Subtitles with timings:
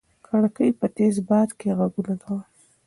[0.27, 2.41] کړکۍ په تېز باد کې غږونه کول.